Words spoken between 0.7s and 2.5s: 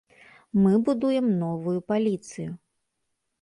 будуем новую паліцыю.